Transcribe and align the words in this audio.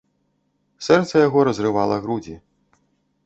Сэрца 0.85 1.15
яго 1.27 1.39
разрывала 1.49 1.95
грудзі. 2.05 2.35